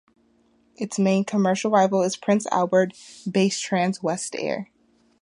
[0.77, 4.71] Its main commercial rival is Prince Albert-based Transwest Air.